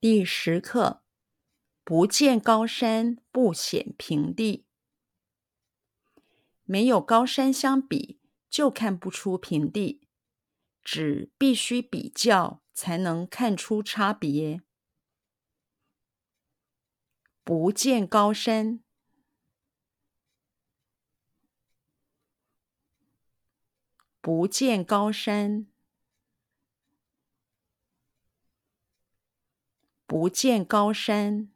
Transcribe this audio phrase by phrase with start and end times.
[0.00, 1.02] 第十课：
[1.82, 4.64] 不见高山不显平地。
[6.62, 10.06] 没有高山相比，就看不出平地。
[10.84, 14.62] 只必须比较，才能看出差别。
[17.42, 18.84] 不见高山，
[24.20, 25.66] 不见高山。
[30.20, 31.48] 不见高山，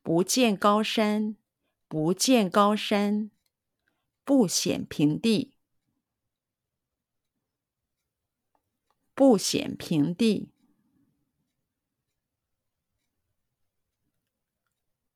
[0.00, 1.36] 不见高山，
[1.86, 3.30] 不见高山，
[4.24, 5.54] 不显平地，
[9.14, 10.54] 不显平地，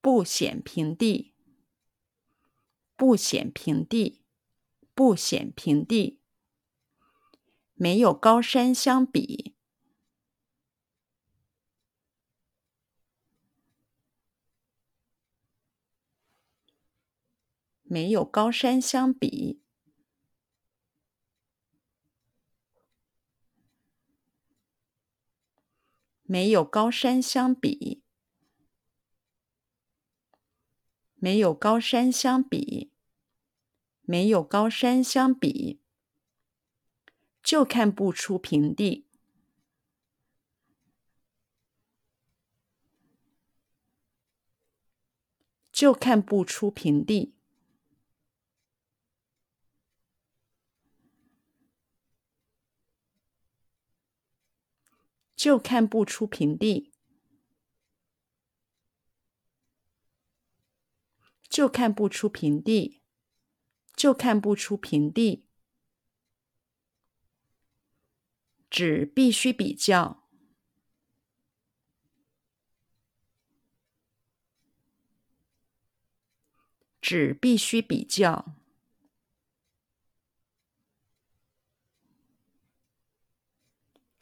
[0.03, 1.33] 不显平地，
[2.95, 4.23] 不显平地，
[4.95, 6.21] 不显平地，
[7.73, 9.56] 没有高山相比。
[17.89, 19.63] 没有高山相比，
[26.25, 28.03] 没有高山相比，
[31.15, 32.91] 没有高山相比，
[34.03, 35.81] 没有高山相比，
[37.41, 39.07] 就看不出平地，
[45.71, 47.36] 就看不出平地。
[55.37, 56.93] 就看不出平地，
[61.49, 63.03] 就看不出平地，
[63.95, 65.45] 就看不出平地。
[68.69, 70.29] 只必须比较，
[77.01, 78.57] 只必须比较。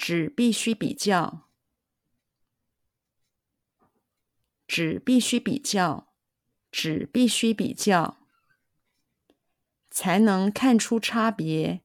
[0.06, 1.48] 只必须比较，
[4.66, 6.12] 只必须比较，
[6.70, 8.18] 只必须比较，
[9.90, 11.80] 才能看出差别，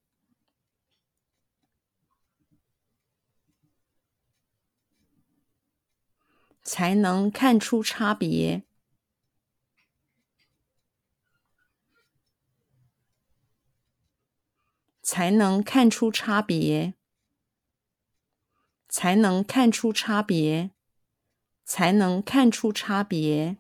[6.62, 8.64] 才能看出差别，
[15.02, 16.99] 才能看出差别。
[18.90, 20.72] 才能看出差别，
[21.64, 23.58] 才能看出差别。